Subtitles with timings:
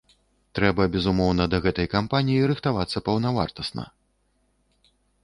[0.59, 3.87] Трэба, безумоўна, да гэтай кампаніі рыхтавацца паўнавартасна.